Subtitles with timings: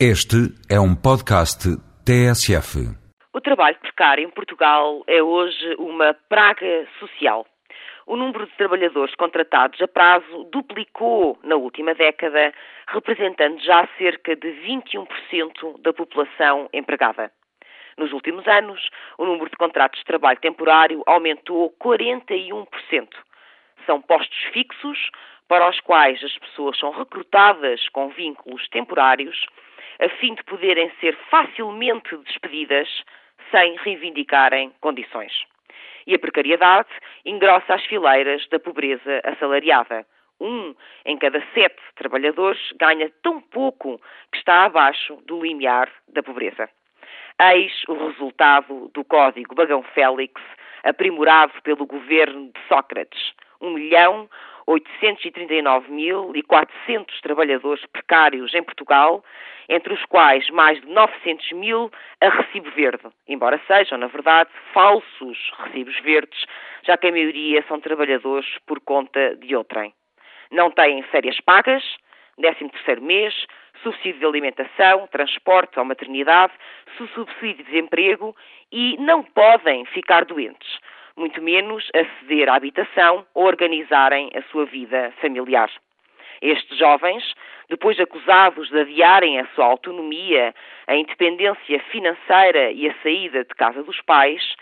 [0.00, 1.70] Este é um podcast
[2.04, 2.82] TSF.
[3.32, 7.46] O trabalho precário em Portugal é hoje uma praga social.
[8.04, 12.52] O número de trabalhadores contratados a prazo duplicou na última década,
[12.88, 17.30] representando já cerca de 21% da população empregada.
[17.96, 22.66] Nos últimos anos, o número de contratos de trabalho temporário aumentou 41%.
[23.86, 24.98] São postos fixos
[25.46, 29.46] para os quais as pessoas são recrutadas com vínculos temporários
[30.00, 32.88] a fim de poderem ser facilmente despedidas
[33.50, 35.32] sem reivindicarem condições.
[36.06, 36.88] E a precariedade
[37.24, 40.06] engrossa as fileiras da pobreza assalariada.
[40.40, 43.98] Um em cada sete trabalhadores ganha tão pouco
[44.32, 46.68] que está abaixo do limiar da pobreza.
[47.40, 50.40] Eis o resultado do Código Bagão Félix,
[50.82, 53.32] aprimorado pelo governo de Sócrates.
[53.60, 54.28] 1 milhão
[54.66, 59.24] 839.400 trabalhadores precários em Portugal,
[59.68, 61.90] entre os quais mais de 900 mil
[62.20, 66.46] a recibo verde, embora sejam, na verdade, falsos recibos verdes,
[66.82, 69.92] já que a maioria são trabalhadores por conta de outrem.
[70.50, 71.82] Não têm férias pagas,
[72.36, 73.46] 13 terceiro mês,
[73.82, 76.52] subsídio de alimentação, transporte ou maternidade,
[76.96, 78.34] subsídio de desemprego
[78.72, 80.78] e não podem ficar doentes
[81.16, 85.70] muito menos aceder à habitação ou organizarem a sua vida familiar.
[86.42, 87.34] Estes jovens,
[87.68, 90.54] depois acusados de adiarem a sua autonomia,
[90.86, 94.54] a independência financeira e a saída de casa dos pais,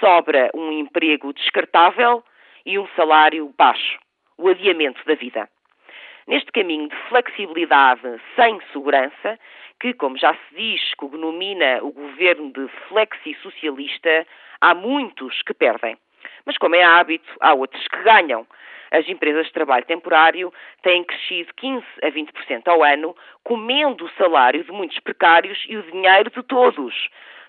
[0.00, 2.24] sobra um emprego descartável
[2.64, 3.98] e um salário baixo,
[4.36, 5.48] o adiamento da vida.
[6.26, 9.38] Neste caminho de flexibilidade sem segurança,
[9.80, 14.26] que, como já se diz, cognomina o governo de flexi-socialista,
[14.60, 15.96] há muitos que perdem.
[16.44, 18.46] Mas, como é hábito, há outros que ganham.
[18.90, 24.64] As empresas de trabalho temporário têm crescido 15 a 20% ao ano, comendo o salário
[24.64, 26.94] de muitos precários e o dinheiro de todos,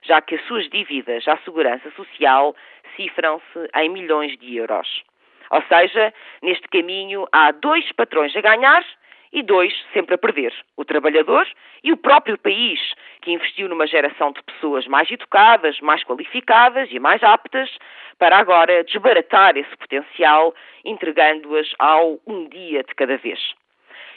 [0.02, 2.56] já que as suas dívidas à segurança social
[2.96, 5.04] cifram-se em milhões de euros.
[5.50, 8.86] Ou seja, neste caminho há dois patrões a ganhar
[9.32, 11.48] e dois sempre a perder: o trabalhador
[11.84, 12.80] e o próprio país,
[13.22, 17.70] que investiu numa geração de pessoas mais educadas, mais qualificadas e mais aptas
[18.18, 20.54] para agora desbaratar esse potencial,
[20.84, 23.40] entregando-as ao um dia de cada vez.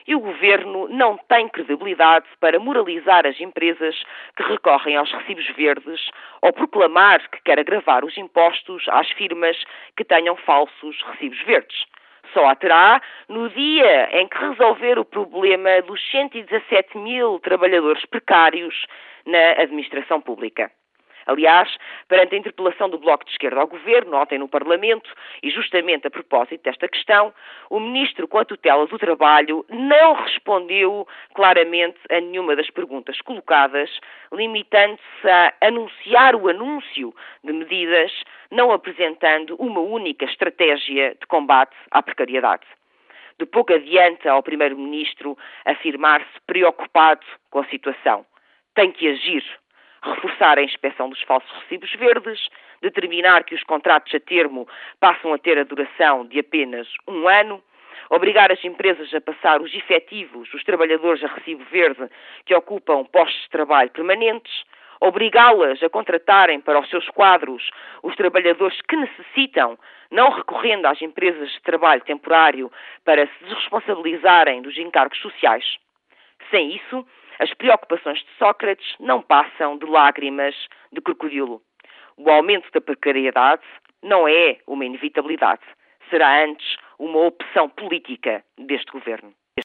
[0.05, 4.03] E o governo não tem credibilidade para moralizar as empresas
[4.37, 9.57] que recorrem aos recibos verdes ou proclamar que quer agravar os impostos às firmas
[9.97, 11.87] que tenham falsos recibos verdes
[12.33, 18.87] só a terá no dia em que resolver o problema dos 117 mil trabalhadores precários
[19.27, 20.71] na administração pública.
[21.27, 21.77] Aliás,
[22.09, 25.11] perante a interpelação do Bloco de Esquerda ao Governo, ontem no Parlamento,
[25.43, 27.33] e justamente a propósito desta questão,
[27.71, 33.91] o Ministro com a tutela do Trabalho não respondeu claramente a nenhuma das perguntas colocadas,
[34.33, 38.13] limitando-se a anunciar o anúncio de medidas,
[38.53, 42.67] não apresentando uma única estratégia de combate à precariedade.
[43.39, 48.27] De pouco adianta ao Primeiro-Ministro afirmar-se preocupado com a situação.
[48.75, 49.43] Tem que agir
[50.03, 52.49] reforçar a inspeção dos falsos recibos verdes,
[52.83, 54.69] determinar que os contratos a termo
[55.01, 57.63] passam a ter a duração de apenas um ano,
[58.11, 62.07] obrigar as empresas a passar os efetivos, os trabalhadores a recibo verde
[62.45, 64.65] que ocupam postos de trabalho permanentes,
[65.03, 67.71] obrigá-las a contratarem para os seus quadros
[68.05, 69.77] os trabalhadores que necessitam,
[70.11, 72.71] não recorrendo às empresas de trabalho temporário
[73.05, 75.77] para se desresponsabilizarem dos encargos sociais.
[76.51, 77.05] Sem isso,
[77.41, 80.55] as preocupações de Sócrates não passam de lágrimas
[80.93, 81.61] de crocodilo.
[82.17, 83.63] O aumento da precariedade
[84.03, 85.63] não é uma inevitabilidade,
[86.11, 89.35] será antes uma opção política deste governo.